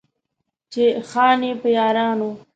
چې 0.71 0.83
خان 1.09 1.39
يې، 1.47 1.53
په 1.61 1.67
يارانو 1.77 2.29